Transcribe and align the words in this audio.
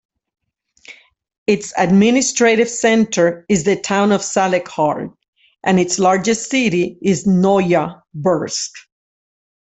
Its 1.45 1.73
administrative 1.77 2.67
center 2.67 3.45
is 3.47 3.65
the 3.65 3.75
town 3.79 4.11
of 4.11 4.21
Salekhard, 4.21 5.13
and 5.63 5.79
its 5.79 5.99
largest 5.99 6.49
city 6.49 6.97
is 7.03 7.25
Noyabrsk. 7.27 8.71